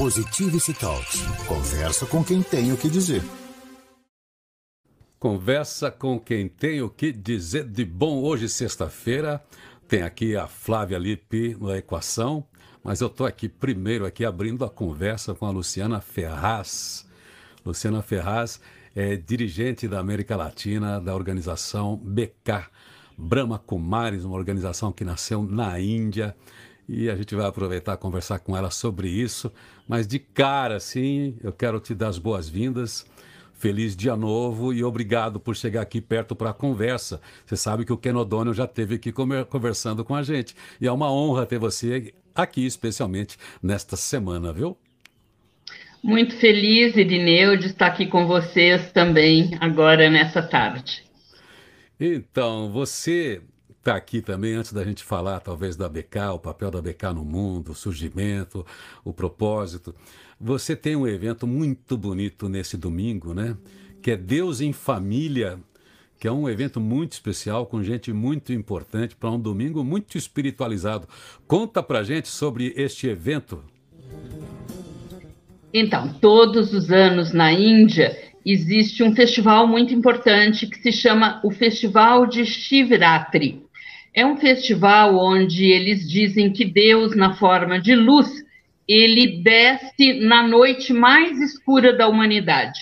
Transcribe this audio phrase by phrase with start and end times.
[0.00, 1.20] Positivity Talks.
[1.46, 3.22] Conversa com quem tem o que dizer.
[5.18, 8.22] Conversa com quem tem o que dizer de bom.
[8.22, 9.44] Hoje, sexta-feira,
[9.86, 12.46] tem aqui a Flávia Lippe na equação,
[12.82, 17.06] mas eu estou aqui primeiro aqui abrindo a conversa com a Luciana Ferraz.
[17.62, 18.58] Luciana Ferraz
[18.96, 22.70] é dirigente da América Latina da organização BK,
[23.18, 26.34] Brahma Kumaris, uma organização que nasceu na Índia
[26.92, 29.52] e a gente vai aproveitar conversar com ela sobre isso.
[29.86, 33.06] Mas de cara, sim, eu quero te dar as boas-vindas.
[33.54, 37.20] Feliz dia novo e obrigado por chegar aqui perto para a conversa.
[37.46, 40.56] Você sabe que o Ken O'Donnell já esteve aqui conversando com a gente.
[40.80, 44.76] E é uma honra ter você aqui, especialmente nesta semana, viu?
[46.02, 51.04] Muito feliz, Irineu, de estar aqui com vocês também agora nessa tarde.
[52.00, 53.42] Então, você
[53.80, 57.24] está aqui também, antes da gente falar talvez da BK, o papel da BK no
[57.24, 58.64] mundo, o surgimento,
[59.02, 59.94] o propósito.
[60.38, 63.56] Você tem um evento muito bonito nesse domingo, né?
[64.02, 65.58] Que é Deus em Família,
[66.18, 71.08] que é um evento muito especial, com gente muito importante, para um domingo muito espiritualizado.
[71.46, 73.64] Conta pra gente sobre este evento.
[75.72, 81.50] Então, todos os anos na Índia existe um festival muito importante que se chama o
[81.50, 83.69] Festival de Shivratri.
[84.12, 88.28] É um festival onde eles dizem que Deus, na forma de luz,
[88.86, 92.80] ele desce na noite mais escura da humanidade.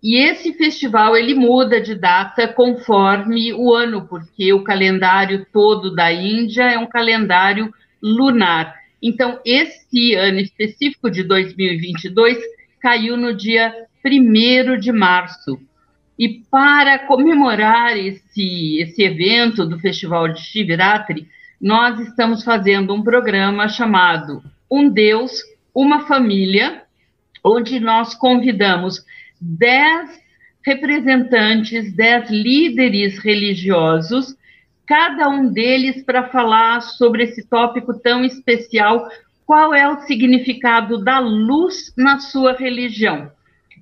[0.00, 6.12] E esse festival ele muda de data conforme o ano, porque o calendário todo da
[6.12, 8.76] Índia é um calendário lunar.
[9.02, 12.38] Então, esse ano específico de 2022
[12.80, 15.58] caiu no dia 1 de março.
[16.18, 21.28] E para comemorar esse, esse evento do Festival de Shivratri,
[21.60, 26.82] nós estamos fazendo um programa chamado Um Deus, Uma Família,
[27.44, 29.04] onde nós convidamos
[29.40, 30.20] dez
[30.66, 34.36] representantes, dez líderes religiosos,
[34.86, 39.08] cada um deles para falar sobre esse tópico tão especial,
[39.46, 43.30] qual é o significado da luz na sua religião.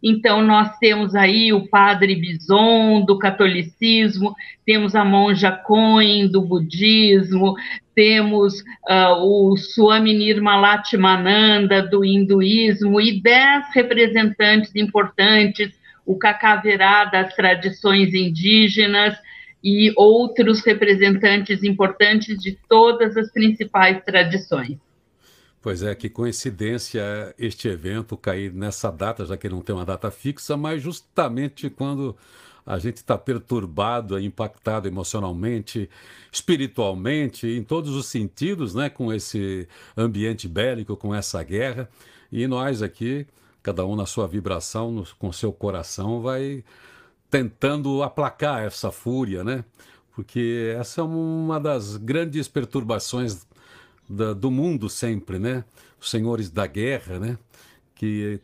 [0.09, 7.57] Então, nós temos aí o padre Bison, do catolicismo, temos a monja Coen, do budismo,
[7.93, 15.75] temos uh, o Swami Nirmalatmananda, do hinduísmo, e dez representantes importantes,
[16.07, 19.19] o Cacaverá, das tradições indígenas,
[19.61, 24.86] e outros representantes importantes de todas as principais tradições.
[25.67, 30.13] Pois é, que coincidência este evento cair nessa data, já que não tem uma data
[30.13, 32.17] fixa, mas justamente quando
[32.65, 35.91] a gente está perturbado, impactado emocionalmente,
[36.31, 39.67] espiritualmente, em todos os sentidos, né, com esse
[39.97, 41.91] ambiente bélico, com essa guerra.
[42.31, 43.27] E nós aqui,
[43.61, 46.63] cada um na sua vibração, no, com seu coração, vai
[47.29, 49.65] tentando aplacar essa fúria, né?
[50.15, 53.45] Porque essa é uma das grandes perturbações
[54.09, 55.65] da, do mundo sempre, né?
[56.01, 57.39] Os senhores da guerra, né?
[57.95, 58.41] Que,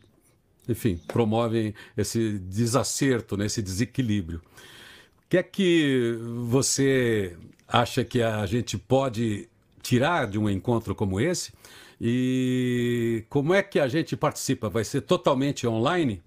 [0.67, 3.45] enfim, promovem esse desacerto, né?
[3.45, 4.39] esse desequilíbrio.
[4.39, 7.35] O que é que você
[7.67, 9.49] acha que a gente pode
[9.81, 11.51] tirar de um encontro como esse?
[11.99, 14.69] E como é que a gente participa?
[14.69, 16.21] Vai ser totalmente online?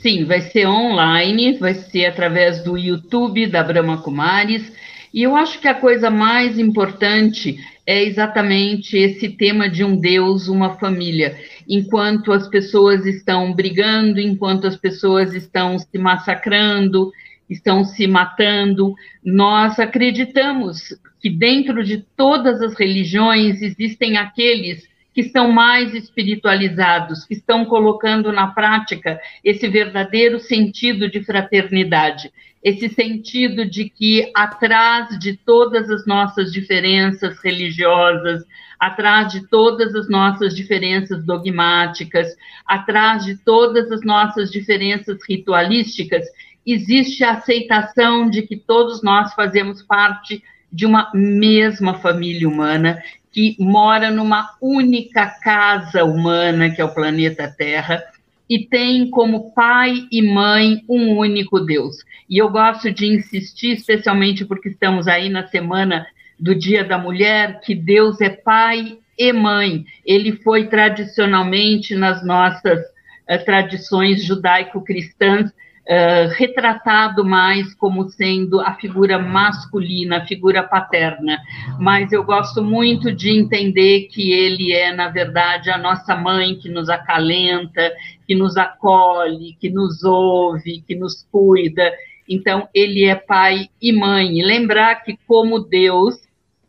[0.00, 4.72] Sim, vai ser online, vai ser através do YouTube da Brahma Kumaris.
[5.12, 10.46] E eu acho que a coisa mais importante é exatamente esse tema de um Deus,
[10.46, 11.36] uma família.
[11.68, 17.10] Enquanto as pessoas estão brigando, enquanto as pessoas estão se massacrando,
[17.50, 18.94] estão se matando,
[19.24, 24.86] nós acreditamos que dentro de todas as religiões existem aqueles
[25.18, 32.88] que estão mais espiritualizados, que estão colocando na prática esse verdadeiro sentido de fraternidade, esse
[32.88, 38.44] sentido de que atrás de todas as nossas diferenças religiosas,
[38.78, 42.28] atrás de todas as nossas diferenças dogmáticas,
[42.64, 46.26] atrás de todas as nossas diferenças ritualísticas,
[46.64, 53.56] existe a aceitação de que todos nós fazemos parte de uma mesma família humana que
[53.58, 58.02] mora numa única casa humana, que é o planeta Terra,
[58.48, 61.96] e tem como pai e mãe um único Deus.
[62.28, 66.06] E eu gosto de insistir, especialmente porque estamos aí na semana
[66.38, 69.84] do Dia da Mulher, que Deus é pai e mãe.
[70.04, 75.50] Ele foi tradicionalmente nas nossas uh, tradições judaico-cristãs
[75.88, 81.38] uh, retratado mais como sendo a figura masculina, a figura paterna,
[81.78, 86.68] mas eu gosto muito de entender que ele é, na verdade, a nossa mãe que
[86.68, 87.92] nos acalenta,
[88.26, 91.90] que nos acolhe, que nos ouve, que nos cuida.
[92.28, 94.42] Então, ele é pai e mãe.
[94.42, 96.16] Lembrar que, como Deus,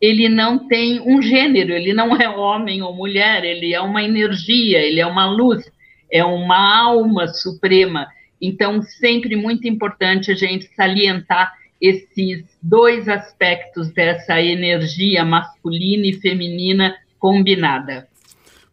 [0.00, 4.78] ele não tem um gênero, ele não é homem ou mulher, ele é uma energia,
[4.78, 5.70] ele é uma luz,
[6.10, 8.08] é uma alma suprema.
[8.40, 16.94] Então, sempre muito importante a gente salientar esses dois aspectos dessa energia masculina e feminina
[17.18, 18.08] combinada.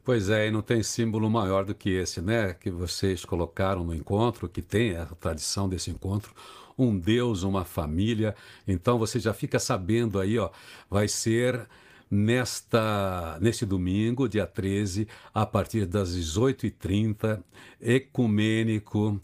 [0.04, 2.56] Pois é, e não tem símbolo maior do que esse, né?
[2.58, 6.34] Que vocês colocaram no encontro, que tem a tradição desse encontro,
[6.78, 8.34] um Deus, uma família.
[8.66, 10.50] Então você já fica sabendo aí, ó,
[10.90, 11.68] vai ser
[12.10, 17.44] nesta neste domingo, dia 13, a partir das 18h30,
[17.82, 19.20] ecumênico,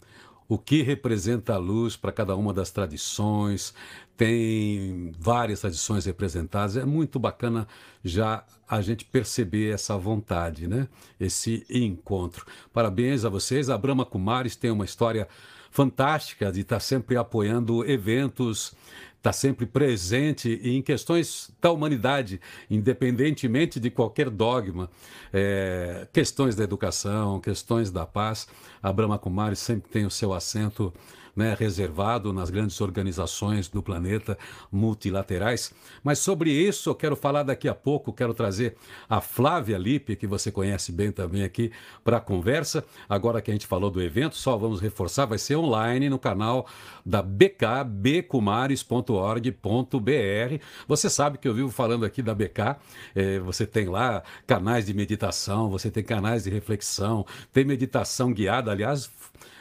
[0.48, 3.74] o que representa a luz para cada uma das tradições,
[4.16, 6.76] tem várias tradições representadas.
[6.76, 7.66] É muito bacana
[8.02, 10.88] já a gente perceber essa vontade, né?
[11.18, 12.46] Esse encontro.
[12.72, 13.68] Parabéns a vocês.
[13.68, 15.28] A Brahma Kumaris tem uma história
[15.70, 18.72] fantástica de estar sempre apoiando eventos,
[19.16, 22.40] está sempre presente em questões da humanidade,
[22.70, 24.88] independentemente de qualquer dogma,
[25.32, 28.46] é, questões da educação, questões da paz.
[28.80, 30.92] A Brahma Kumaris sempre tem o seu assento
[31.34, 34.38] né, reservado nas grandes organizações do planeta
[34.70, 35.72] multilaterais.
[36.02, 38.76] Mas sobre isso eu quero falar daqui a pouco, quero trazer
[39.08, 41.72] a Flávia Lippe, que você conhece bem também aqui,
[42.02, 42.84] para a conversa.
[43.08, 46.66] Agora que a gente falou do evento, só vamos reforçar, vai ser online no canal
[47.04, 50.64] da BK, bcumares.org.br.
[50.86, 52.76] Você sabe que eu vivo falando aqui da BK,
[53.14, 58.70] é, você tem lá canais de meditação, você tem canais de reflexão, tem meditação guiada,
[58.70, 59.10] aliás,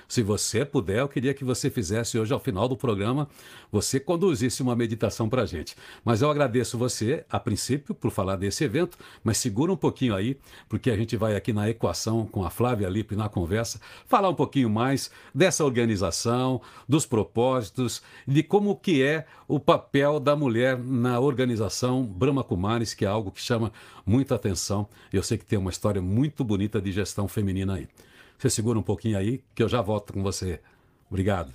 [0.07, 3.27] se você puder, eu queria que você fizesse hoje, ao final do programa,
[3.71, 5.75] você conduzisse uma meditação para a gente.
[6.03, 10.37] Mas eu agradeço você, a princípio, por falar desse evento, mas segura um pouquinho aí,
[10.69, 14.35] porque a gente vai aqui na equação com a Flávia Lippe na conversa, falar um
[14.35, 21.19] pouquinho mais dessa organização, dos propósitos, de como que é o papel da mulher na
[21.19, 23.71] organização Brahma Kumaris, que é algo que chama
[24.05, 24.87] muita atenção.
[25.11, 27.87] Eu sei que tem uma história muito bonita de gestão feminina aí.
[28.43, 30.59] Você segura um pouquinho aí, que eu já volto com você.
[31.09, 31.53] Obrigado.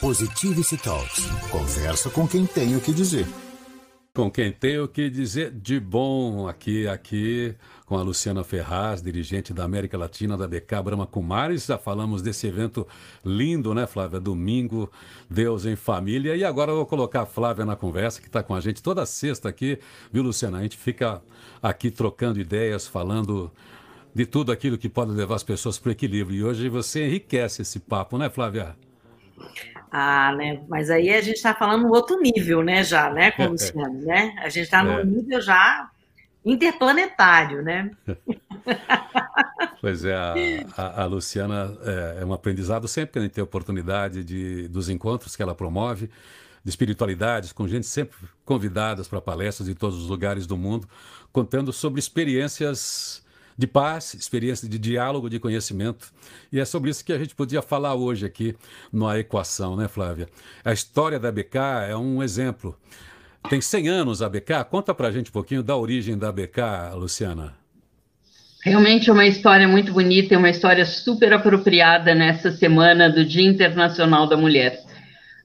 [0.00, 1.24] Positivity Talks.
[1.52, 3.28] Conversa com quem tem o que dizer.
[4.12, 7.54] Com quem tem o que dizer de bom aqui, aqui,
[7.84, 11.66] com a Luciana Ferraz, dirigente da América Latina da BK Brahma Kumaris.
[11.66, 12.84] Já falamos desse evento
[13.24, 14.18] lindo, né, Flávia?
[14.18, 14.90] Domingo,
[15.30, 16.34] Deus em Família.
[16.34, 19.06] E agora eu vou colocar a Flávia na conversa, que está com a gente toda
[19.06, 19.78] sexta aqui,
[20.12, 20.58] viu, Luciana?
[20.58, 21.22] A gente fica
[21.62, 23.52] aqui trocando ideias, falando
[24.16, 26.38] de tudo aquilo que pode levar as pessoas para o equilíbrio.
[26.38, 28.74] E hoje você enriquece esse papo, né, Flávia?
[29.92, 30.64] Ah, né?
[30.68, 34.34] Mas aí a gente está falando outro nível, né, já, né, com o Luciano, né?
[34.38, 34.84] A gente está é.
[34.84, 35.90] num nível já
[36.42, 37.90] interplanetário, né?
[39.82, 40.34] pois é, a,
[40.78, 44.88] a, a Luciana é, é, um aprendizado sempre que a gente tem oportunidade de, dos
[44.88, 46.08] encontros que ela promove,
[46.64, 48.16] de espiritualidades, com gente sempre
[48.46, 50.88] convidadas para palestras de todos os lugares do mundo,
[51.30, 53.25] contando sobre experiências
[53.56, 56.12] de paz, experiência de diálogo, de conhecimento.
[56.52, 58.54] E é sobre isso que a gente podia falar hoje aqui
[58.92, 60.28] na equação, né, Flávia?
[60.64, 61.58] A história da BK
[61.88, 62.76] é um exemplo.
[63.48, 64.64] Tem 100 anos a BK.
[64.68, 66.60] Conta para a gente um pouquinho da origem da BK,
[66.94, 67.54] Luciana.
[68.64, 73.48] Realmente é uma história muito bonita e uma história super apropriada nessa semana do Dia
[73.48, 74.80] Internacional da Mulher.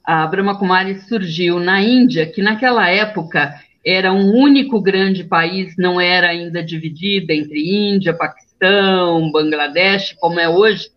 [0.04, 3.54] A Brahma Kumaris surgiu na Índia, que naquela época
[3.86, 10.48] era um único grande país, não era ainda dividida entre Índia, Paquistão, Bangladesh, como é
[10.48, 10.90] hoje,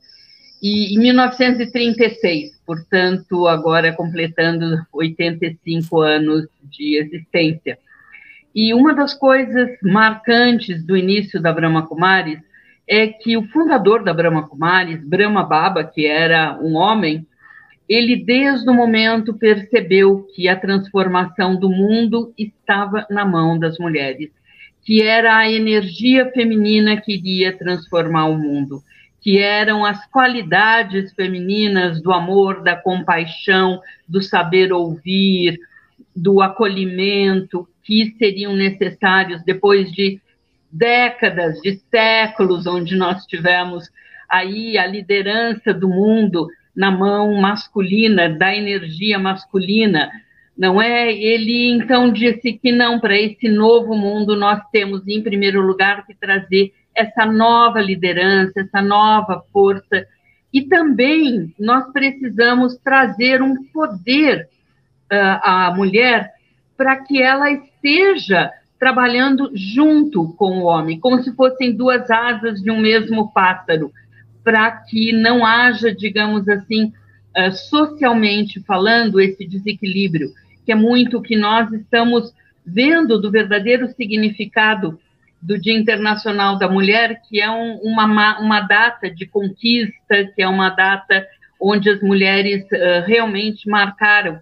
[0.62, 7.78] e em 1936, portanto, agora completando 85 anos de existência.
[8.54, 12.38] E uma das coisas marcantes do início da Brahma Kumaris
[12.88, 17.26] é que o fundador da Brahma Kumaris, Brahma Baba, que era um homem,
[17.88, 24.30] ele desde o momento percebeu que a transformação do mundo estava na mão das mulheres,
[24.84, 28.82] que era a energia feminina que iria transformar o mundo,
[29.20, 35.58] que eram as qualidades femininas do amor, da compaixão, do saber ouvir,
[36.14, 40.20] do acolhimento, que seriam necessários depois de
[40.70, 43.90] décadas, de séculos, onde nós tivemos
[44.28, 50.10] aí a liderança do mundo na mão masculina, da energia masculina,
[50.56, 51.12] não é?
[51.12, 56.14] Ele então disse que não, para esse novo mundo nós temos, em primeiro lugar, que
[56.14, 60.06] trazer essa nova liderança, essa nova força.
[60.52, 64.48] E também nós precisamos trazer um poder
[65.12, 66.32] uh, à mulher
[66.76, 72.70] para que ela esteja trabalhando junto com o homem, como se fossem duas asas de
[72.70, 73.90] um mesmo pássaro,
[74.44, 76.92] para que não haja, digamos assim,
[77.36, 80.32] uh, socialmente falando, esse desequilíbrio,
[80.64, 82.32] que é muito o que nós estamos
[82.64, 84.98] vendo do verdadeiro significado
[85.40, 90.48] do Dia Internacional da Mulher, que é um, uma, uma data de conquista, que é
[90.48, 91.26] uma data
[91.60, 94.38] onde as mulheres uh, realmente marcaram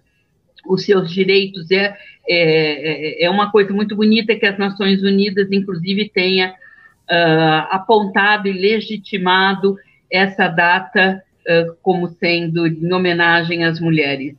[0.65, 1.69] os seus direitos.
[1.71, 1.95] É,
[2.27, 8.53] é, é uma coisa muito bonita que as Nações Unidas, inclusive, tenha uh, apontado e
[8.53, 9.77] legitimado
[10.13, 14.35] essa data uh, como sendo em homenagem às mulheres.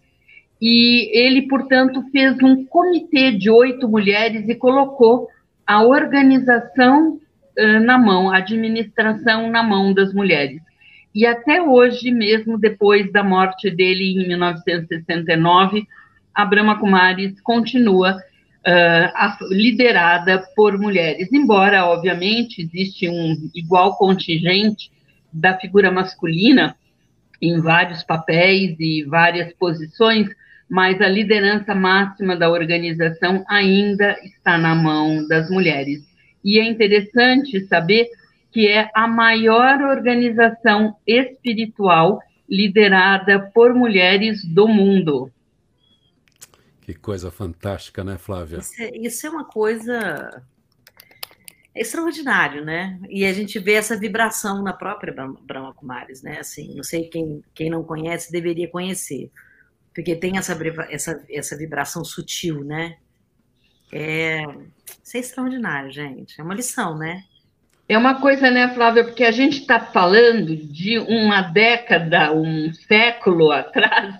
[0.62, 5.28] E ele, portanto, fez um comitê de oito mulheres e colocou
[5.66, 7.18] a organização
[7.58, 10.62] uh, na mão, a administração na mão das mulheres.
[11.12, 15.86] E até hoje, mesmo depois da morte dele em 1969,
[16.32, 24.94] a Brahma Kumaris continua uh, liderada por mulheres, embora, obviamente, existe um igual contingente
[25.34, 26.76] da figura masculina
[27.42, 30.28] em vários papéis e várias posições,
[30.70, 36.02] mas a liderança máxima da organização ainda está na mão das mulheres.
[36.42, 38.08] E é interessante saber
[38.52, 45.30] que é a maior organização espiritual liderada por mulheres do mundo.
[46.82, 48.58] Que coisa fantástica, né, Flávia?
[48.58, 50.42] Isso é, isso é uma coisa
[51.74, 53.00] extraordinário, né?
[53.08, 56.38] E a gente vê essa vibração na própria Brahma Kumaris, né?
[56.38, 59.30] Assim, não sei quem, quem não conhece deveria conhecer
[59.94, 60.58] porque tem essa,
[60.90, 62.96] essa, essa vibração sutil, né?
[63.92, 64.42] É,
[65.02, 66.38] isso é extraordinário, gente.
[66.38, 67.22] É uma lição, né?
[67.88, 73.52] É uma coisa, né, Flávia, porque a gente está falando de uma década, um século
[73.52, 74.16] atrás,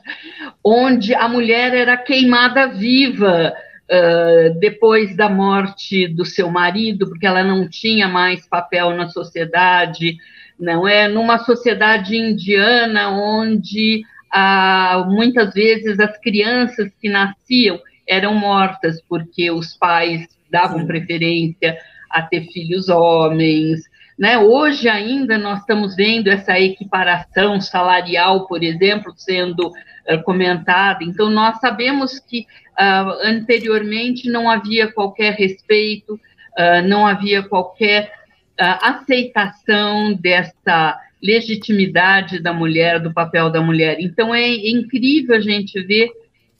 [0.62, 3.54] onde a mulher era queimada viva
[3.90, 10.16] uh, depois da morte do seu marido, porque ela não tinha mais papel na sociedade,
[10.58, 11.08] não é?
[11.08, 19.74] Numa sociedade indiana onde ah, muitas vezes as crianças que nasciam eram mortas porque os
[19.74, 20.86] pais davam Sim.
[20.86, 21.78] preferência
[22.10, 23.80] a ter filhos homens.
[24.18, 24.38] Né?
[24.38, 31.02] Hoje ainda nós estamos vendo essa equiparação salarial, por exemplo, sendo uh, comentada.
[31.02, 32.46] Então, nós sabemos que
[32.78, 38.12] uh, anteriormente não havia qualquer respeito, uh, não havia qualquer
[38.56, 43.96] aceitação dessa legitimidade da mulher, do papel da mulher.
[43.98, 46.10] Então é incrível a gente ver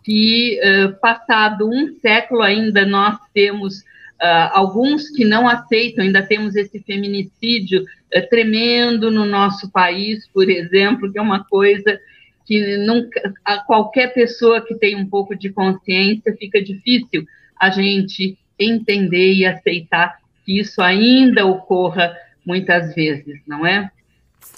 [0.02, 3.84] que, uh, passado um século, ainda nós temos
[4.24, 10.48] uh, alguns que não aceitam, ainda temos esse feminicídio uh, tremendo no nosso país, por
[10.48, 12.00] exemplo, que é uma coisa
[12.46, 17.26] que nunca, a qualquer pessoa que tem um pouco de consciência fica difícil
[17.60, 22.14] a gente entender e aceitar que isso ainda ocorra
[22.44, 23.90] muitas vezes, não é?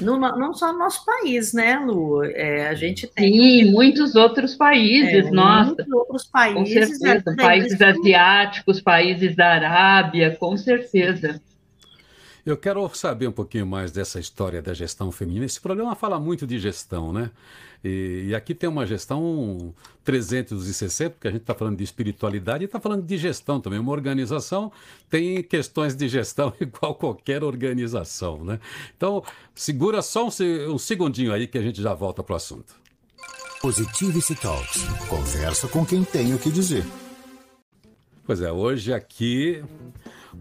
[0.01, 2.23] No, não só no nosso país, né, Lu?
[2.25, 3.33] É, a gente tem.
[3.33, 5.75] Sim, muitos outros países, é, nossa.
[5.75, 6.59] Muitos outros países.
[6.59, 6.67] Com
[6.99, 7.37] certeza.
[7.37, 11.41] Países asiáticos, países da Arábia, com certeza.
[12.47, 15.45] Eu quero saber um pouquinho mais dessa história da gestão feminina.
[15.45, 17.33] Esse programa fala muito de gestão, né?
[17.83, 19.75] E, e aqui tem uma gestão
[20.05, 23.81] 360, porque a gente está falando de espiritualidade e está falando de gestão também.
[23.81, 24.71] Uma organização
[25.11, 28.61] tem questões de gestão igual qualquer organização, né?
[28.97, 30.31] Então, segura só um,
[30.73, 32.77] um segundinho aí que a gente já volta para o assunto.
[33.61, 34.85] Positivity Talks.
[35.09, 36.87] Conversa com quem tem o que dizer.
[38.25, 39.65] Pois é, hoje aqui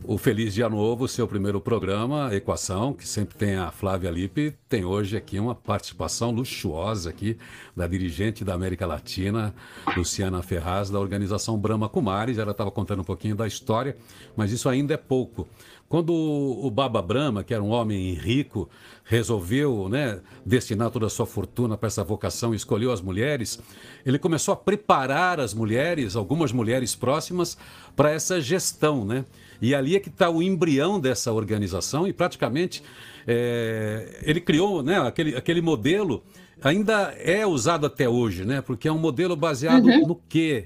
[0.04, 4.84] o Feliz Dia Novo, seu primeiro programa, Equação, que sempre tem a Flávia Lippe, tem
[4.84, 7.38] hoje aqui uma participação luxuosa aqui
[7.76, 9.54] da dirigente da América Latina,
[9.96, 12.38] Luciana Ferraz, da organização Brahma Kumaris.
[12.38, 13.96] Ela estava contando um pouquinho da história,
[14.36, 15.48] mas isso ainda é pouco.
[15.88, 18.68] Quando o Baba Brahma, que era um homem rico,
[19.04, 23.60] resolveu né, destinar toda a sua fortuna para essa vocação e escolheu as mulheres,
[24.04, 27.56] ele começou a preparar as mulheres, algumas mulheres próximas,
[27.96, 29.26] para essa gestão, né?
[29.62, 32.84] E ali é que está o embrião dessa organização e praticamente
[33.28, 36.24] é, ele criou né, aquele, aquele modelo,
[36.62, 38.62] ainda é usado até hoje, né?
[38.62, 40.08] Porque é um modelo baseado uhum.
[40.08, 40.66] no quê?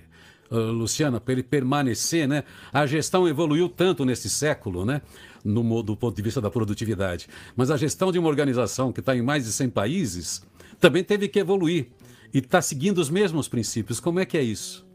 [0.51, 2.43] Uh, Luciana, para ele permanecer, né?
[2.73, 5.01] A gestão evoluiu tanto nesse século, né?
[5.45, 7.27] No, do ponto de vista da produtividade.
[7.55, 10.41] Mas a gestão de uma organização que está em mais de 100 países
[10.79, 11.87] também teve que evoluir
[12.33, 13.99] e está seguindo os mesmos princípios.
[13.99, 14.88] Como é que é isso?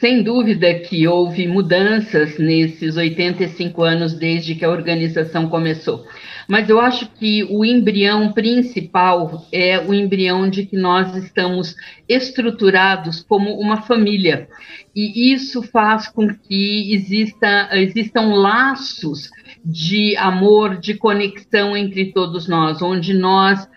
[0.00, 6.06] Sem dúvida que houve mudanças nesses 85 anos desde que a organização começou.
[6.48, 11.76] Mas eu acho que o embrião principal é o embrião de que nós estamos
[12.08, 14.48] estruturados como uma família.
[14.96, 19.30] E isso faz com que exista, existam laços
[19.62, 23.68] de amor, de conexão entre todos nós, onde nós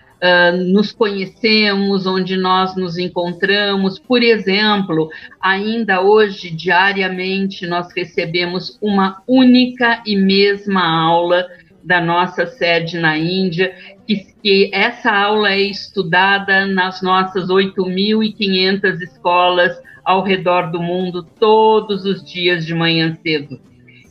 [0.72, 4.00] Nos conhecemos, onde nós nos encontramos.
[4.00, 5.10] Por exemplo,
[5.42, 11.46] ainda hoje, diariamente, nós recebemos uma única e mesma aula
[11.84, 13.76] da nossa sede na Índia,
[14.08, 22.06] que, que essa aula é estudada nas nossas 8.500 escolas ao redor do mundo, todos
[22.06, 23.60] os dias de manhã cedo.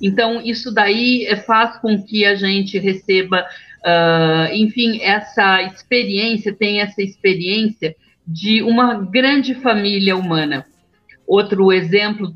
[0.01, 3.45] Então, isso daí faz com que a gente receba,
[3.85, 7.95] uh, enfim, essa experiência, tenha essa experiência
[8.27, 10.65] de uma grande família humana.
[11.27, 12.33] Outro exemplo,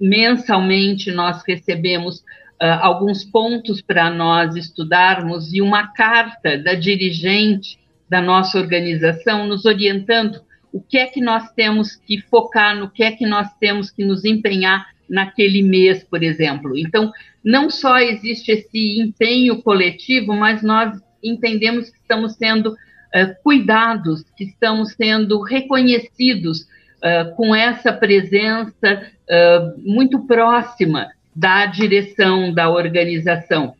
[0.00, 8.20] mensalmente nós recebemos uh, alguns pontos para nós estudarmos e uma carta da dirigente da
[8.20, 10.40] nossa organização nos orientando
[10.72, 14.04] o que é que nós temos que focar, no que é que nós temos que
[14.04, 16.72] nos empenhar naquele mês, por exemplo.
[16.74, 17.12] Então,
[17.44, 24.44] não só existe esse empenho coletivo, mas nós entendemos que estamos sendo uh, cuidados, que
[24.44, 33.74] estamos sendo reconhecidos uh, com essa presença uh, muito próxima da direção da organização.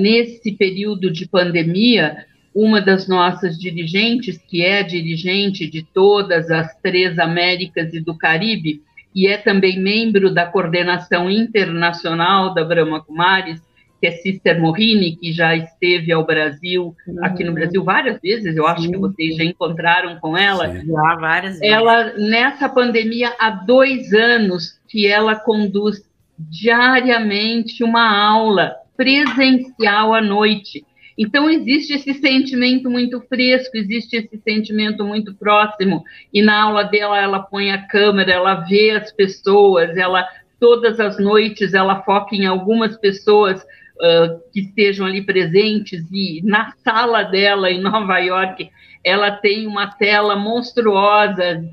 [0.00, 7.18] Nesse período de pandemia, uma das nossas dirigentes, que é dirigente de todas as três
[7.18, 8.80] Américas e do Caribe,
[9.18, 13.60] e é também membro da coordenação internacional da Brahma Kumaris,
[14.00, 18.64] que é Sister Morini, que já esteve ao Brasil, aqui no Brasil várias vezes, eu
[18.64, 18.92] acho Sim.
[18.92, 20.70] que vocês já encontraram com ela.
[20.70, 20.86] Sim.
[20.86, 21.74] Já, várias vezes.
[21.74, 26.00] Ela, nessa pandemia, há dois anos que ela conduz
[26.38, 30.86] diariamente uma aula presencial à noite.
[31.18, 37.18] Então, existe esse sentimento muito fresco, existe esse sentimento muito próximo, e na aula dela,
[37.20, 40.24] ela põe a câmera, ela vê as pessoas, ela
[40.60, 46.72] todas as noites ela foca em algumas pessoas uh, que estejam ali presentes, e na
[46.84, 48.70] sala dela, em Nova York,
[49.04, 51.64] ela tem uma tela monstruosa,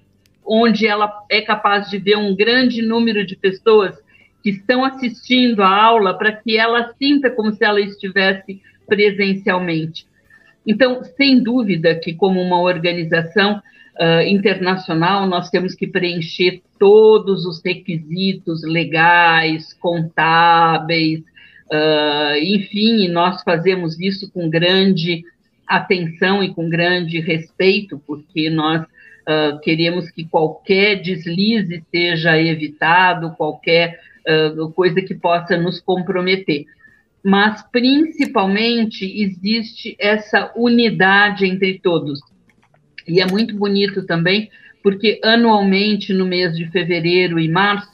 [0.43, 3.95] onde ela é capaz de ver um grande número de pessoas
[4.43, 10.05] que estão assistindo a aula para que ela sinta como se ela estivesse presencialmente.
[10.65, 13.61] Então, sem dúvida que, como uma organização
[13.99, 23.99] uh, internacional, nós temos que preencher todos os requisitos legais, contábeis, uh, enfim, nós fazemos
[23.99, 25.23] isso com grande
[25.67, 33.99] atenção e com grande respeito, porque nós uh, queremos que qualquer deslize seja evitado, qualquer
[34.73, 36.65] coisa que possa nos comprometer.
[37.25, 42.19] Mas, principalmente, existe essa unidade entre todos.
[43.07, 44.51] E é muito bonito também,
[44.83, 47.89] porque anualmente, no mês de fevereiro e março,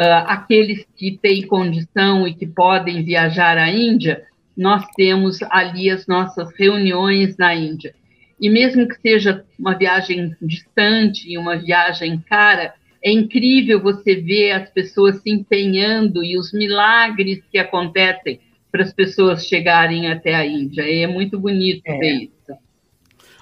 [0.00, 4.22] uh, aqueles que têm condição e que podem viajar à Índia,
[4.56, 7.94] nós temos ali as nossas reuniões na Índia.
[8.40, 12.72] E mesmo que seja uma viagem distante e uma viagem cara,
[13.04, 18.40] é incrível você ver as pessoas se empenhando e os milagres que acontecem
[18.72, 20.82] para as pessoas chegarem até a Índia.
[20.82, 21.98] É muito bonito é.
[21.98, 22.58] ver isso.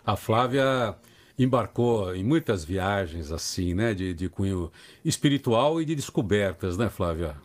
[0.05, 0.97] A Flávia
[1.39, 4.71] embarcou em muitas viagens assim, né, de, de cunho
[5.05, 7.37] espiritual e de descobertas, né, Flávia?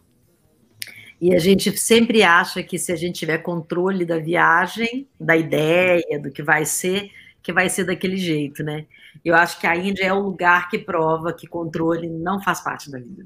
[1.21, 6.19] E a gente sempre acha que se a gente tiver controle da viagem, da ideia,
[6.19, 7.09] do que vai ser,
[7.41, 8.85] que vai ser daquele jeito, né?
[9.23, 12.91] Eu acho que a Índia é o lugar que prova que controle não faz parte
[12.91, 13.25] da vida.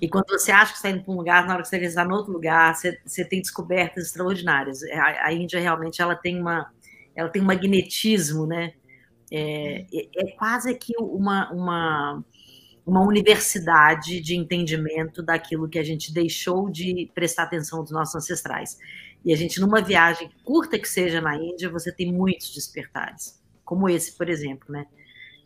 [0.00, 2.04] E quando você acha que está indo para um lugar, na hora que você está
[2.04, 4.82] no outro lugar, você, você tem descobertas extraordinárias.
[4.84, 6.70] A, a, Índia realmente ela tem uma,
[7.14, 8.74] ela tem um magnetismo, né?
[9.30, 12.24] É, é, é quase que uma, uma,
[12.86, 18.78] uma universidade de entendimento daquilo que a gente deixou de prestar atenção dos nossos ancestrais.
[19.24, 23.88] E a gente, numa viagem curta que seja na Índia, você tem muitos despertares, como
[23.88, 24.86] esse, por exemplo, né?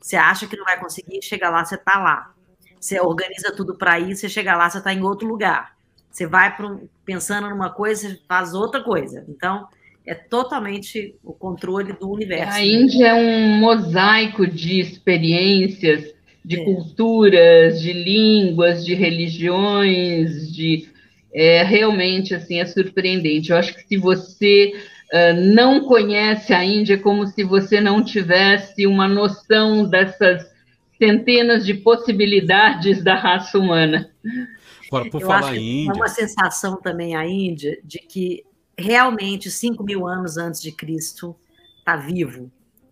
[0.00, 2.34] Você acha que não vai conseguir, chega lá, você está lá.
[2.80, 5.76] Você organiza tudo para ir, você chega lá, você está em outro lugar.
[6.10, 9.24] Você vai um, pensando numa coisa, você faz outra coisa.
[9.28, 9.68] Então,
[10.06, 12.56] é totalmente o controle do universo.
[12.56, 16.12] A Índia é um mosaico de experiências,
[16.44, 16.64] de é.
[16.64, 20.88] culturas, de línguas, de religiões, de
[21.32, 23.50] é realmente assim é surpreendente.
[23.50, 24.72] Eu acho que se você
[25.12, 30.50] uh, não conhece a Índia, é como se você não tivesse uma noção dessas
[31.00, 34.12] centenas de possibilidades da raça humana.
[34.86, 35.92] Agora, por Eu falar em Índia.
[35.92, 38.44] É uma sensação também a Índia de que
[38.76, 41.34] realmente 5 mil anos antes de Cristo
[41.78, 42.50] está vivo.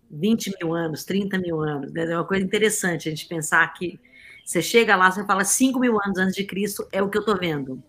[0.09, 1.95] 20 mil anos, 30 mil anos.
[1.95, 3.99] É uma coisa interessante a gente pensar que
[4.43, 7.21] você chega lá, você fala 5 mil anos antes de Cristo, é o que eu
[7.21, 7.83] estou vendo.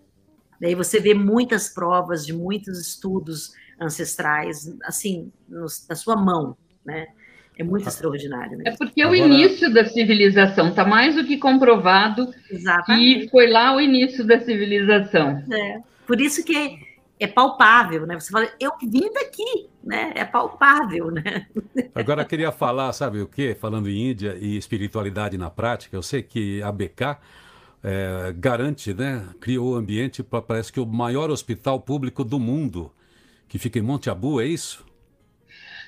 [0.61, 6.55] Daí você vê muitas provas de muitos estudos ancestrais, assim, no, na sua mão,
[6.85, 7.07] né?
[7.61, 7.88] É muito ah.
[7.88, 8.57] extraordinário.
[8.57, 8.68] Mesmo.
[8.68, 9.20] É porque Agora...
[9.20, 13.25] o início da civilização está mais do que comprovado Exatamente.
[13.25, 15.44] que foi lá o início da civilização.
[15.53, 15.81] É.
[16.07, 16.79] Por isso que
[17.20, 18.18] é palpável, né?
[18.18, 20.11] Você fala, eu vim daqui, né?
[20.16, 21.46] É palpável, né?
[21.94, 23.55] Agora queria falar, sabe o quê?
[23.55, 27.18] Falando em Índia e espiritualidade na prática, eu sei que a BK
[27.85, 29.23] é, garante, né?
[29.38, 32.90] Criou o ambiente para parece que o maior hospital público do mundo,
[33.46, 34.88] que fica em Monte Abu, é isso?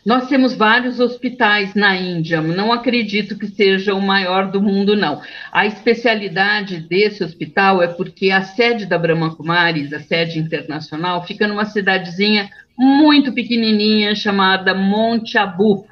[0.05, 5.23] Nós temos vários hospitais na Índia, não acredito que seja o maior do mundo, não.
[5.53, 11.47] A especialidade desse hospital é porque a sede da Brahma Kumaris, a sede internacional, fica
[11.47, 15.87] numa cidadezinha muito pequenininha chamada Monte Abu,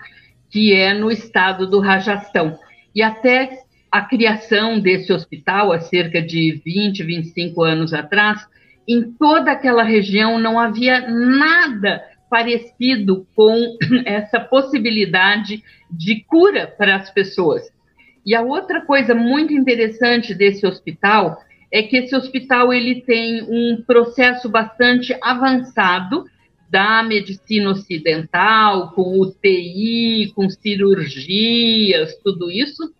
[0.50, 2.58] que é no estado do Rajastão.
[2.92, 3.60] E até
[3.92, 8.44] a criação desse hospital, há cerca de 20, 25 anos atrás,
[8.88, 17.10] em toda aquela região não havia nada parecido com essa possibilidade de cura para as
[17.10, 17.70] pessoas.
[18.24, 23.82] E a outra coisa muito interessante desse hospital é que esse hospital ele tem um
[23.82, 26.24] processo bastante avançado
[26.68, 32.92] da medicina ocidental, com UTI, com cirurgias, tudo isso,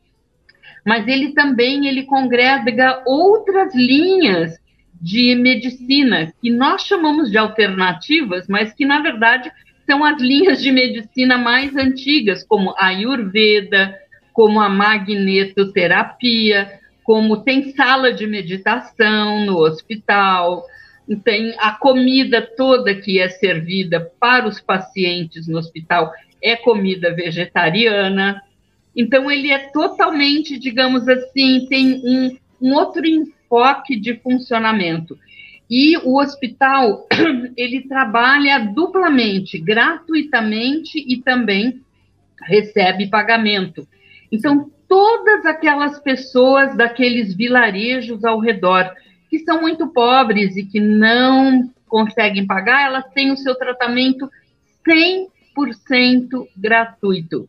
[0.84, 4.58] mas ele também ele congrega outras linhas
[5.00, 9.50] de medicina, que nós chamamos de alternativas, mas que, na verdade,
[9.86, 13.98] são as linhas de medicina mais antigas, como a Ayurveda,
[14.32, 20.64] como a magnetoterapia, como tem sala de meditação no hospital,
[21.24, 28.42] tem a comida toda que é servida para os pacientes no hospital é comida vegetariana.
[28.96, 33.02] Então, ele é totalmente, digamos assim, tem um, um outro
[33.50, 35.18] enfoque de funcionamento.
[35.68, 37.06] E o hospital,
[37.56, 41.80] ele trabalha duplamente, gratuitamente e também
[42.42, 43.86] recebe pagamento.
[44.30, 48.90] Então, todas aquelas pessoas daqueles vilarejos ao redor,
[49.28, 54.28] que são muito pobres e que não conseguem pagar, elas têm o seu tratamento
[54.88, 57.48] 100% gratuito.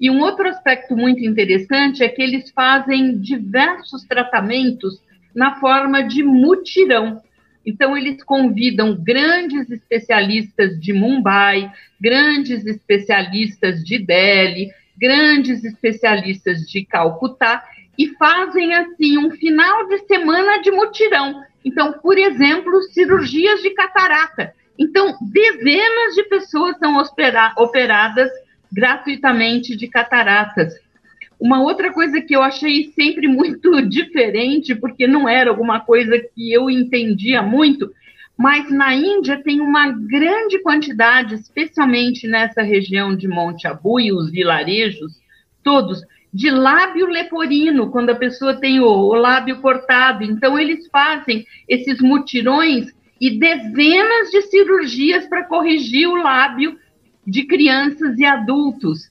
[0.00, 5.02] E um outro aspecto muito interessante é que eles fazem diversos tratamentos
[5.34, 7.20] na forma de mutirão.
[7.64, 17.62] Então, eles convidam grandes especialistas de Mumbai, grandes especialistas de Delhi, grandes especialistas de Calcutá
[17.98, 21.42] e fazem assim um final de semana de mutirão.
[21.64, 24.54] Então, por exemplo, cirurgias de catarata.
[24.78, 26.96] Então, dezenas de pessoas são
[27.56, 28.30] operadas
[28.72, 30.72] gratuitamente de cataratas.
[31.40, 36.52] Uma outra coisa que eu achei sempre muito diferente, porque não era alguma coisa que
[36.52, 37.90] eu entendia muito,
[38.36, 44.30] mas na Índia tem uma grande quantidade, especialmente nessa região de Monte Abu e os
[44.30, 45.20] vilarejos
[45.62, 50.24] todos, de lábio leporino, quando a pessoa tem o, o lábio cortado.
[50.24, 52.86] Então, eles fazem esses mutirões
[53.20, 56.78] e dezenas de cirurgias para corrigir o lábio
[57.26, 59.10] de crianças e adultos.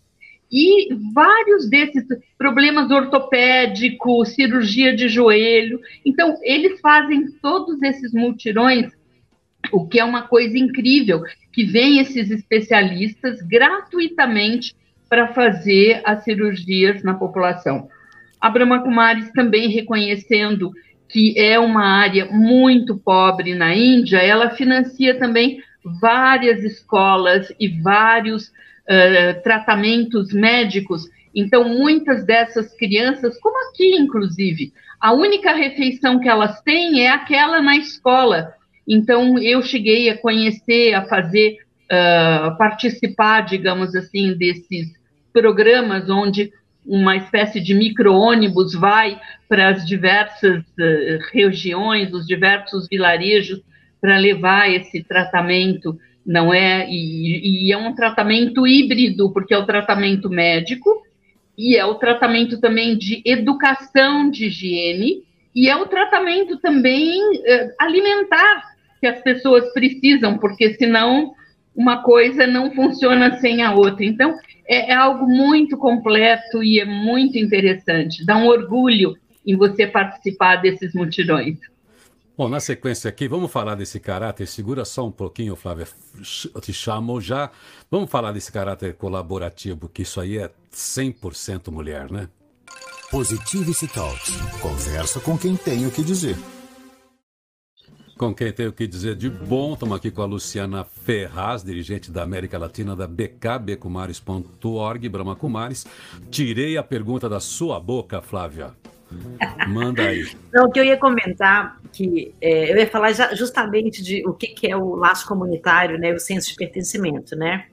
[0.51, 2.05] E vários desses
[2.37, 5.79] problemas ortopédicos, cirurgia de joelho.
[6.03, 8.91] Então, eles fazem todos esses multirões,
[9.71, 14.75] o que é uma coisa incrível, que vem esses especialistas gratuitamente
[15.07, 17.89] para fazer as cirurgias na população.
[18.39, 20.71] A Brahma Kumaris também reconhecendo
[21.09, 25.61] que é uma área muito pobre na Índia, ela financia também
[25.99, 28.51] várias escolas e vários
[28.89, 31.03] uh, tratamentos médicos.
[31.33, 37.61] Então, muitas dessas crianças, como aqui, inclusive, a única refeição que elas têm é aquela
[37.61, 38.53] na escola.
[38.87, 44.91] Então, eu cheguei a conhecer, a fazer, uh, participar, digamos assim, desses
[45.31, 46.51] programas onde
[46.85, 53.61] uma espécie de micro-ônibus vai para as diversas uh, regiões, os diversos vilarejos
[54.01, 55.99] para levar esse tratamento,
[56.29, 56.87] não é?
[56.87, 61.01] E, e, é um tratamento híbrido, porque é o tratamento médico
[61.57, 65.23] e é o tratamento também de educação de higiene
[65.55, 68.61] e é o tratamento também eh, alimentar
[69.01, 71.33] que as pessoas precisam, porque senão
[71.75, 74.05] uma coisa não funciona sem a outra.
[74.05, 74.37] Então,
[74.67, 78.23] é, é algo muito completo e é muito interessante.
[78.23, 81.57] Dá um orgulho em você participar desses mutirões.
[82.39, 84.47] Bom, na sequência aqui, vamos falar desse caráter.
[84.47, 85.89] Segura só um pouquinho, Flávia.
[86.55, 87.51] Eu te chamo já.
[87.91, 92.29] Vamos falar desse caráter colaborativo, que isso aí é 100% mulher, né?
[93.11, 94.37] Positivity Talks.
[94.61, 96.37] Conversa com quem tem o que dizer.
[98.17, 102.09] Com quem tem o que dizer de bom, estamos aqui com a Luciana Ferraz, dirigente
[102.09, 105.85] da América Latina da bkbcumares.org, Brahma Kumares.
[106.31, 108.73] Tirei a pergunta da sua boca, Flávia.
[109.67, 110.25] Manda aí.
[110.53, 114.47] Não, o que eu ia comentar, que é, eu ia falar justamente de o que,
[114.47, 117.67] que, é o laço comunitário, né, o senso de pertencimento, né?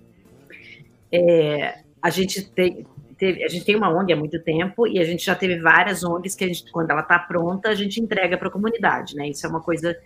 [1.12, 2.86] É, a gente tem,
[3.44, 6.34] a gente tem uma ONG há muito tempo e a gente já teve várias ONGs
[6.34, 9.28] que a gente, quando ela está pronta, a gente entrega para a comunidade, né?
[9.28, 9.96] Isso é uma coisa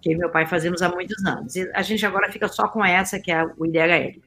[0.00, 1.56] que meu pai fazemos há muitos anos.
[1.56, 4.20] E a gente agora fica só com essa, que é o IDHL.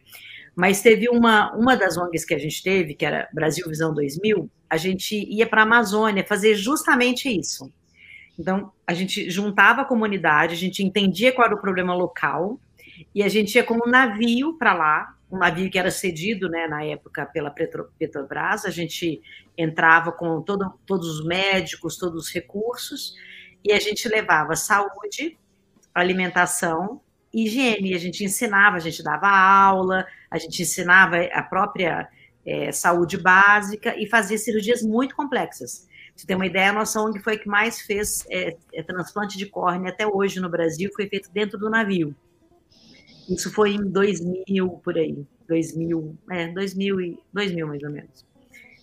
[0.55, 4.49] Mas teve uma, uma das ONGs que a gente teve, que era Brasil Visão 2000,
[4.69, 7.71] a gente ia para a Amazônia fazer justamente isso.
[8.37, 12.59] Então, a gente juntava a comunidade, a gente entendia qual era o problema local,
[13.13, 16.67] e a gente ia como um navio para lá, um navio que era cedido, né,
[16.67, 19.21] na época, pela Petrobras, a gente
[19.57, 23.15] entrava com todo, todos os médicos, todos os recursos,
[23.63, 25.37] e a gente levava saúde,
[25.93, 27.01] alimentação
[27.33, 27.95] higiene.
[27.95, 32.09] A gente ensinava, a gente dava aula, a gente ensinava a própria
[32.43, 35.87] é, saúde básica e fazia cirurgias muito complexas.
[36.15, 39.37] Você tem uma ideia, a nossa ONG foi a que mais fez é, é, transplante
[39.37, 42.15] de córnea até hoje no Brasil, foi feito dentro do navio.
[43.29, 45.23] Isso foi em 2000, por aí.
[45.47, 48.25] 2000, é, 2000, 2000 mais ou menos.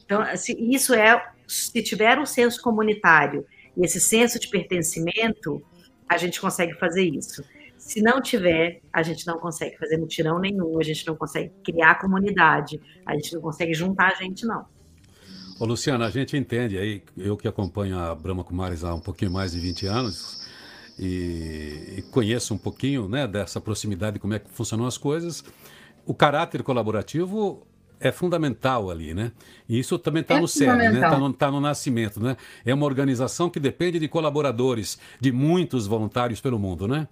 [0.04, 3.44] Então, assim, isso é, se tiver um senso comunitário
[3.76, 5.60] e esse senso de pertencimento,
[6.08, 7.44] a gente consegue fazer isso.
[7.90, 11.96] Se não tiver, a gente não consegue fazer mutirão nenhum, a gente não consegue criar
[11.96, 14.64] comunidade, a gente não consegue juntar a gente, não.
[15.59, 19.33] Ô, Luciana, a gente entende aí, eu que acompanho a Brahma Kumaris há um pouquinho
[19.33, 20.48] mais de 20 anos
[20.96, 25.42] e, e conheço um pouquinho né, dessa proximidade, como é que funcionam as coisas,
[26.07, 27.66] o caráter colaborativo
[27.98, 29.33] é fundamental ali, né?
[29.68, 30.94] E isso também está é no cerne, né?
[30.94, 32.37] Está no, tá no, nascimento, né?
[32.64, 37.09] É uma organização que depende de colaboradores, de muitos voluntários pelo mundo, né?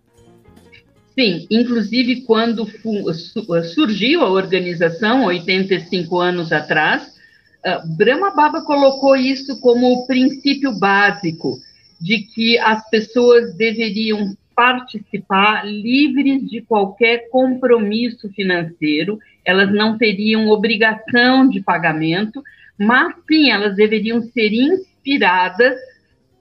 [1.18, 2.64] Sim, inclusive quando
[3.74, 7.12] surgiu a organização, 85 anos atrás,
[7.66, 11.58] uh, Brahma Baba colocou isso como o princípio básico
[12.00, 21.48] de que as pessoas deveriam participar livres de qualquer compromisso financeiro elas não teriam obrigação
[21.48, 22.44] de pagamento,
[22.78, 25.74] mas sim, elas deveriam ser inspiradas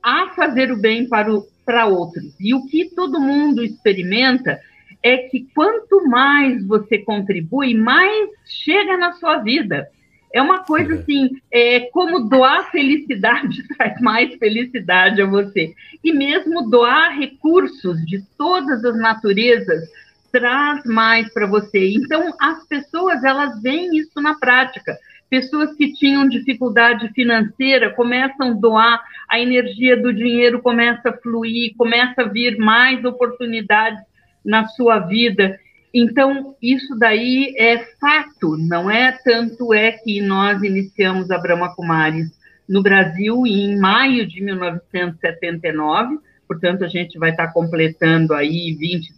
[0.04, 2.34] a fazer o bem para, o, para outros.
[2.40, 4.58] E o que todo mundo experimenta
[5.04, 9.90] é que quanto mais você contribui, mais chega na sua vida.
[10.34, 15.74] É uma coisa assim, é como doar felicidade traz mais felicidade a você.
[16.02, 19.90] E mesmo doar recursos de todas as naturezas
[20.32, 21.94] traz mais para você.
[21.94, 24.98] Então, as pessoas, elas veem isso na prática.
[25.30, 31.74] Pessoas que tinham dificuldade financeira começam a doar, a energia do dinheiro começa a fluir,
[31.78, 34.02] começa a vir mais oportunidades
[34.44, 35.60] na sua vida.
[35.94, 39.18] Então, isso daí é fato, não é?
[39.24, 42.32] Tanto é que nós iniciamos a Brahma Kumaris
[42.68, 49.14] no Brasil em maio de 1979, portanto, a gente vai estar completando aí 20,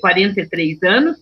[0.00, 1.16] 43 eh, anos,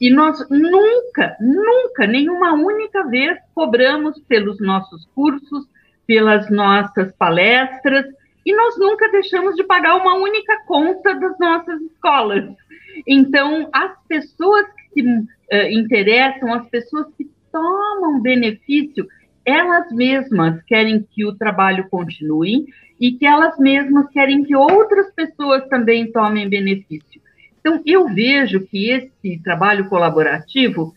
[0.00, 5.66] e nós nunca, nunca, nenhuma única vez cobramos pelos nossos cursos,
[6.06, 8.04] pelas nossas palestras,
[8.44, 12.44] e nós nunca deixamos de pagar uma única conta das nossas escolas.
[13.06, 15.26] Então, as pessoas que se uh,
[15.70, 19.06] interessam, as pessoas que tomam benefício,
[19.44, 22.66] elas mesmas querem que o trabalho continue
[23.00, 27.20] e que elas mesmas querem que outras pessoas também tomem benefício.
[27.66, 30.94] Então, eu vejo que esse trabalho colaborativo,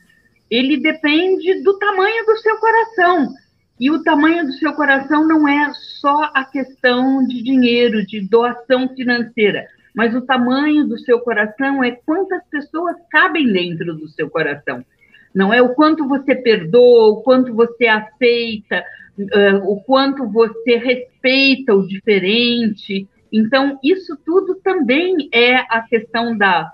[0.51, 3.33] ele depende do tamanho do seu coração.
[3.79, 8.87] E o tamanho do seu coração não é só a questão de dinheiro, de doação
[8.89, 14.85] financeira, mas o tamanho do seu coração é quantas pessoas cabem dentro do seu coração.
[15.33, 18.83] Não é o quanto você perdoa, o quanto você aceita,
[19.17, 23.07] uh, o quanto você respeita o diferente.
[23.31, 26.71] Então, isso tudo também é a questão da,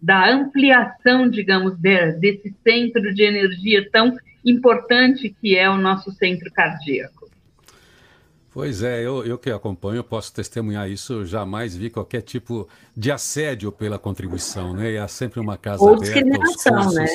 [0.00, 6.50] da ampliação, digamos, de, desse centro de energia tão importante que é o nosso centro
[6.52, 7.20] cardíaco.
[8.52, 11.24] Pois é, eu, eu que acompanho posso testemunhar isso.
[11.24, 14.92] jamais vi qualquer tipo de assédio pela contribuição, né?
[14.92, 16.04] E há sempre uma casa Ou aberta.
[16.04, 17.06] Discriminação, né?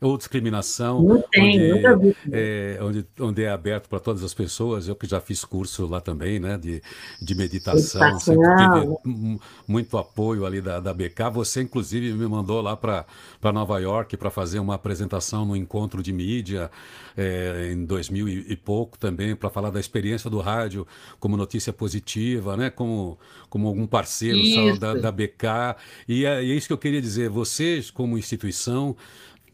[0.00, 1.02] Ou discriminação.
[1.02, 2.16] Não tem, onde, nunca vi.
[2.30, 4.88] É, onde, onde é aberto para todas as pessoas.
[4.88, 6.82] Eu que já fiz curso lá também, né, de,
[7.20, 11.30] de meditação, sempre tive muito apoio ali da, da BK.
[11.32, 13.06] Você, inclusive, me mandou lá para
[13.52, 16.70] Nova York para fazer uma apresentação no encontro de mídia
[17.16, 20.86] é, em 2000 e, e pouco também, para falar da experiência do rádio
[21.18, 25.76] como notícia positiva, né, como, como algum parceiro da, da BK.
[26.08, 27.28] E é, e é isso que eu queria dizer.
[27.28, 28.96] Vocês, como instituição,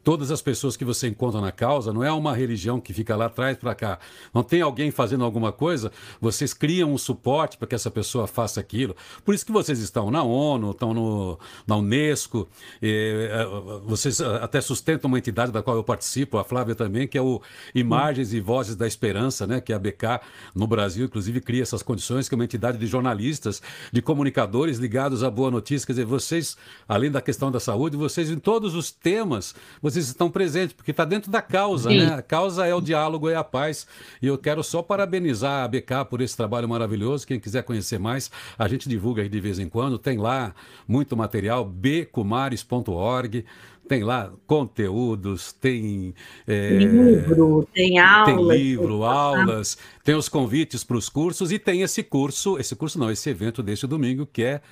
[0.02, 3.26] todas as pessoas que você encontra na causa, não é uma religião que fica lá
[3.26, 3.98] atrás para cá.
[4.34, 8.60] Não tem alguém fazendo alguma coisa, vocês criam um suporte para que essa pessoa faça
[8.60, 8.96] aquilo.
[9.24, 12.48] Por isso que vocês estão na ONU, estão no, na Unesco,
[12.80, 13.46] e, é,
[13.84, 17.40] vocês até sustentam uma entidade da qual eu participo, a Flávia também, que é o
[17.74, 20.20] Imagens e Vozes da Esperança, né, que é a BK
[20.54, 23.62] no Brasil, inclusive cria essas condições, que é uma entidade de jornalistas,
[23.92, 25.86] de comunicadores ligados à boa notícia.
[25.86, 26.56] Quer dizer, vocês,
[26.88, 29.54] além da questão da saúde, vocês em todos os temas,
[29.92, 31.98] vocês estão presentes, porque está dentro da causa, Sim.
[31.98, 32.14] né?
[32.14, 33.86] A causa é o diálogo e a paz.
[34.20, 37.26] E eu quero só parabenizar a BK por esse trabalho maravilhoso.
[37.26, 39.98] Quem quiser conhecer mais, a gente divulga aí de vez em quando.
[39.98, 40.54] Tem lá
[40.86, 43.44] muito material, bcumares.org.
[43.88, 46.14] Tem lá conteúdos, tem
[46.46, 51.82] é, livro, tem aulas, tem livro, aulas, tem os convites para os cursos e tem
[51.82, 54.62] esse curso, esse curso não, esse evento deste domingo que é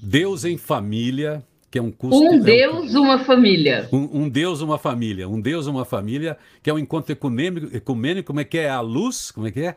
[0.00, 2.22] Deus em Família, que é um curso.
[2.22, 3.88] Um Deus, é um, uma família.
[3.92, 5.28] Um, um, Deus, uma família.
[5.28, 8.68] Um Deus, uma família, que é um encontro ecumênico, ecumênico, como é que é?
[8.68, 9.30] A luz?
[9.30, 9.76] Como é que é?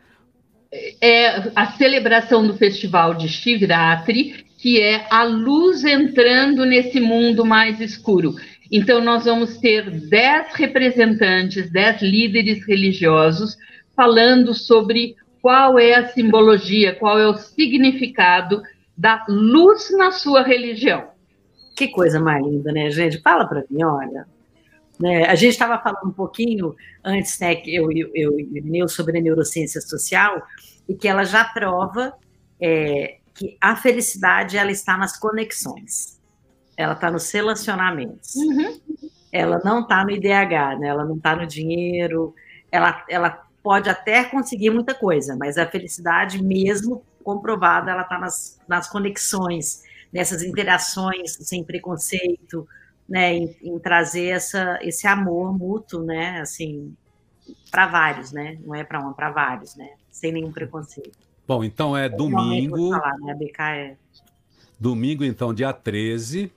[1.02, 7.82] É a celebração do festival de Shivratri, que é a luz entrando nesse mundo mais
[7.82, 8.36] escuro.
[8.72, 13.58] Então, nós vamos ter dez representantes, dez líderes religiosos,
[13.96, 18.62] falando sobre qual é a simbologia, qual é o significado
[18.96, 21.08] da luz na sua religião.
[21.80, 23.22] Que coisa mais linda, né, gente?
[23.22, 24.28] Fala para mim, olha.
[25.00, 28.38] Né, a gente estava falando um pouquinho antes, né, que eu, eu, eu,
[28.74, 30.46] eu sobre a neurociência social,
[30.90, 32.14] e que ela já prova
[32.60, 36.20] é, que a felicidade ela está nas conexões,
[36.76, 38.78] ela está nos relacionamentos, uhum.
[39.32, 42.36] ela não está no IDH, né, ela não está no dinheiro,
[42.70, 48.60] ela, ela pode até conseguir muita coisa, mas a felicidade mesmo comprovada, ela está nas,
[48.68, 52.68] nas conexões, nessas interações sem preconceito,
[53.08, 56.96] né, em, em trazer essa, esse amor mútuo, né, assim,
[57.72, 61.18] para vários, né, não é para um, para vários, né, sem nenhum preconceito.
[61.48, 62.92] Bom, então é domingo.
[62.92, 63.98] Falar, né, a BK é...
[64.80, 66.52] Domingo, então, dia 13,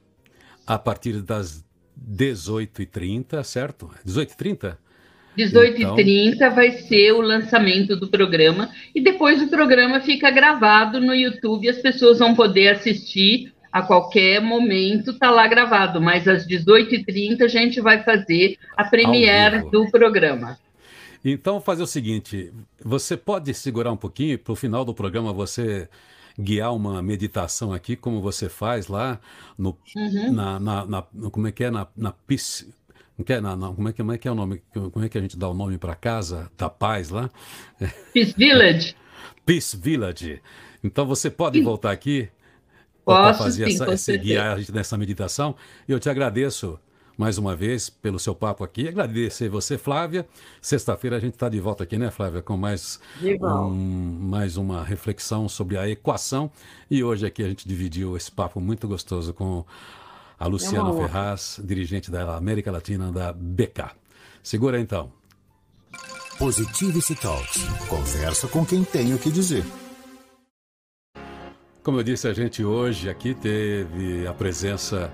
[0.67, 1.65] a partir das
[1.99, 3.91] 18h30, certo?
[4.07, 4.77] 18h30?
[5.37, 6.55] 18h30 então...
[6.55, 8.71] vai ser o lançamento do programa.
[8.95, 14.40] E depois o programa fica gravado no YouTube, as pessoas vão poder assistir a qualquer
[14.40, 20.59] momento, está lá gravado, mas às 18h30 a gente vai fazer a premiere do programa.
[21.25, 22.53] Então, fazer o seguinte:
[22.85, 24.38] você pode segurar um pouquinho?
[24.38, 25.88] Para o final do programa você
[26.38, 29.21] guiar uma meditação aqui, como você faz lá
[29.57, 30.33] no, uhum.
[30.33, 31.71] na, na, na, como é que é?
[31.71, 32.12] Na, na
[33.40, 34.62] não, não, como, é que, como é que é o nome?
[34.72, 37.30] Como é que a gente dá o nome para casa da paz lá?
[38.12, 38.96] Peace Village.
[39.44, 40.40] Peace Village.
[40.82, 41.64] Então você pode sim.
[41.64, 42.28] voltar aqui
[43.04, 45.54] para fazer sim, essa, guiar a gente nessa meditação.
[45.88, 46.78] E eu te agradeço
[47.16, 48.88] mais uma vez pelo seu papo aqui.
[48.88, 50.26] Agradecer você, Flávia.
[50.61, 55.48] Sexta-feira a gente está de volta aqui, né, Flávia, com mais, um, mais uma reflexão
[55.48, 56.50] sobre a equação.
[56.90, 59.64] E hoje aqui a gente dividiu esse papo muito gostoso com
[60.42, 63.92] a Luciana é Ferraz, dirigente da América Latina da BK.
[64.42, 65.12] Segura então.
[66.37, 67.62] Positivity Talks.
[67.88, 69.64] Conversa com quem tem o que dizer.
[71.85, 75.12] Como eu disse, a gente hoje aqui teve a presença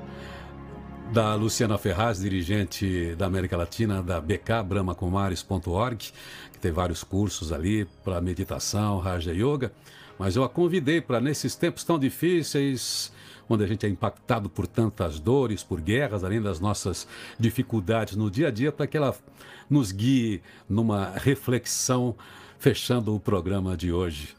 [1.12, 6.10] da Luciana Ferraz, dirigente da América Latina da BK, brahmakumaris.org,
[6.54, 9.72] que tem vários cursos ali para meditação, Raja Yoga.
[10.18, 13.12] Mas eu a convidei para, nesses tempos tão difíceis,
[13.48, 17.08] onde a gente é impactado por tantas dores, por guerras, além das nossas
[17.38, 19.14] dificuldades no dia a dia, para que ela
[19.68, 22.14] nos guie numa reflexão,
[22.58, 24.37] fechando o programa de hoje.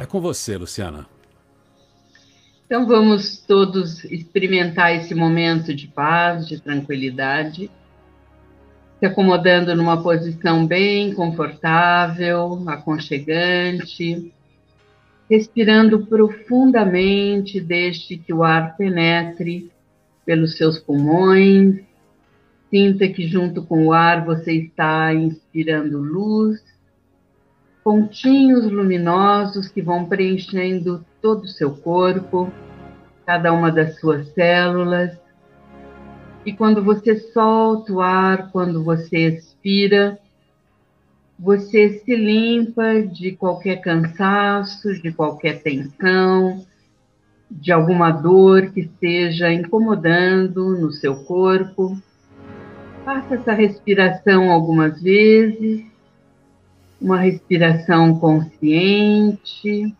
[0.00, 1.06] É com você, Luciana.
[2.66, 7.70] Então vamos todos experimentar esse momento de paz, de tranquilidade,
[8.98, 14.32] se acomodando numa posição bem confortável, aconchegante
[15.30, 19.70] respirando profundamente, deixe que o ar penetre
[20.24, 21.80] pelos seus pulmões.
[22.70, 26.60] Sinta que junto com o ar você está inspirando luz,
[27.82, 32.52] pontinhos luminosos que vão preenchendo todo o seu corpo,
[33.24, 35.16] cada uma das suas células.
[36.44, 40.18] E quando você solta o ar, quando você expira,
[41.38, 46.64] você se limpa de qualquer cansaço, de qualquer tensão,
[47.50, 51.96] de alguma dor que esteja incomodando no seu corpo.
[53.04, 55.84] Faça essa respiração algumas vezes,
[57.00, 59.94] uma respiração consciente,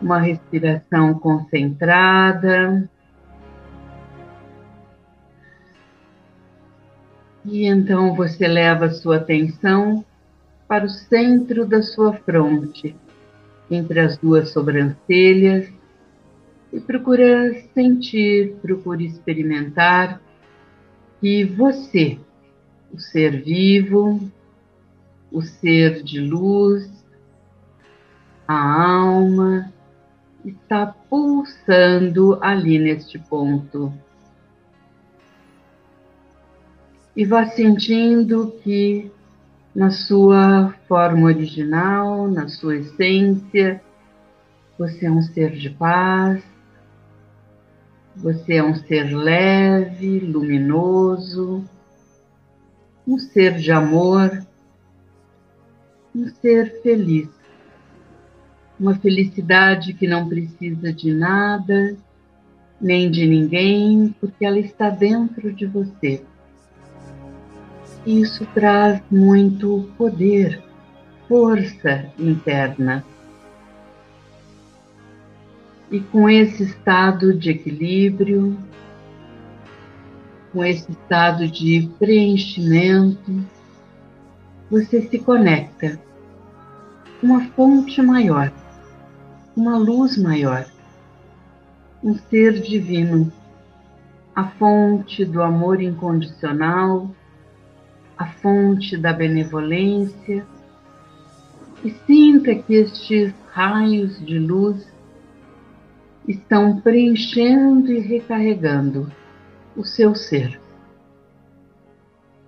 [0.00, 2.88] uma respiração concentrada.
[7.44, 10.04] E então você leva a sua atenção
[10.72, 12.96] para o centro da sua fronte,
[13.70, 15.70] entre as duas sobrancelhas,
[16.72, 20.18] e procura sentir, procura experimentar
[21.20, 22.18] que você,
[22.90, 24.18] o ser vivo,
[25.30, 26.90] o ser de luz,
[28.48, 29.70] a alma,
[30.42, 33.92] está pulsando ali neste ponto.
[37.14, 39.12] E vá sentindo que
[39.74, 43.82] na sua forma original, na sua essência,
[44.78, 46.42] você é um ser de paz,
[48.14, 51.64] você é um ser leve, luminoso,
[53.06, 54.46] um ser de amor,
[56.14, 57.28] um ser feliz.
[58.78, 61.96] Uma felicidade que não precisa de nada,
[62.80, 66.24] nem de ninguém, porque ela está dentro de você.
[68.06, 70.60] Isso traz muito poder,
[71.28, 73.04] força interna.
[75.88, 78.58] E com esse estado de equilíbrio,
[80.52, 83.44] com esse estado de preenchimento,
[84.68, 86.00] você se conecta
[87.20, 88.52] com uma fonte maior,
[89.56, 90.66] uma luz maior,
[92.02, 93.32] um ser divino,
[94.34, 97.08] a fonte do amor incondicional,
[98.22, 100.46] a fonte da benevolência,
[101.84, 104.86] e sinta que estes raios de luz
[106.28, 109.10] estão preenchendo e recarregando
[109.76, 110.60] o seu ser.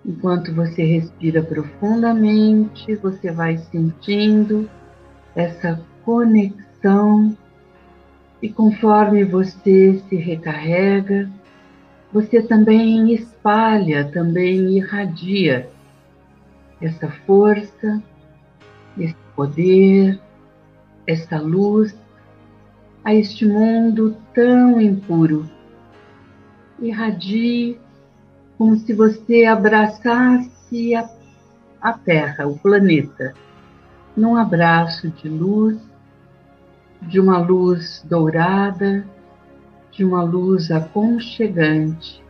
[0.05, 4.69] Enquanto você respira profundamente, você vai sentindo
[5.35, 7.35] essa conexão
[8.41, 11.29] e conforme você se recarrega,
[12.15, 15.69] você também espalha, também irradia
[16.79, 18.01] essa força,
[18.97, 20.17] esse poder,
[21.05, 21.93] essa luz
[23.03, 25.45] a este mundo tão impuro.
[26.79, 27.77] Irradie
[28.57, 31.09] como se você abraçasse a,
[31.81, 33.33] a Terra, o planeta,
[34.15, 35.77] num abraço de luz,
[37.01, 39.05] de uma luz dourada,
[39.95, 42.21] de uma luz aconchegante,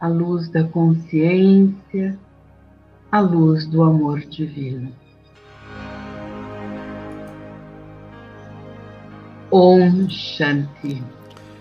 [0.00, 2.16] a luz da consciência,
[3.10, 4.92] a luz do amor divino.
[9.50, 11.02] Om Shanti.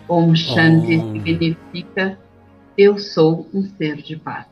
[0.08, 1.14] Om Shanti Om.
[1.14, 2.20] significa
[2.78, 4.46] eu sou um ser de paz.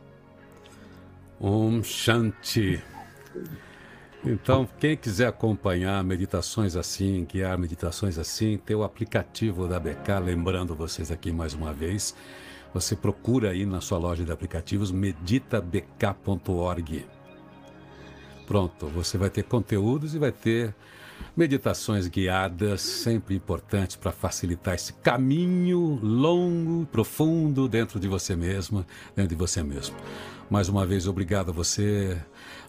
[1.40, 2.82] Om Shanti.
[4.24, 10.76] Então, quem quiser acompanhar meditações assim, guiar meditações assim, tem o aplicativo da BK, lembrando
[10.76, 12.16] vocês aqui mais uma vez,
[12.72, 17.04] você procura aí na sua loja de aplicativos meditabk.org.
[18.46, 20.76] Pronto, você vai ter conteúdos e vai ter
[21.36, 29.30] Meditações guiadas, sempre importantes para facilitar esse caminho longo, profundo dentro de você mesma, dentro
[29.30, 29.96] de você mesmo.
[30.50, 32.20] Mais uma vez, obrigado a você,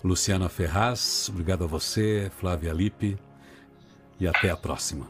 [0.02, 3.16] Luciana Ferraz, obrigado a você, Flávia Lippe,
[4.18, 5.06] e até a próxima.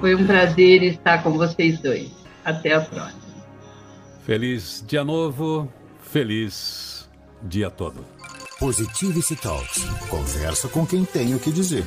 [0.00, 2.10] Foi um prazer estar com vocês dois.
[2.44, 3.22] Até a próxima.
[4.24, 7.08] Feliz dia novo, feliz
[7.42, 8.04] dia todo.
[8.58, 9.84] Positivity Talks.
[10.08, 11.84] Conversa com quem tem o que dizer.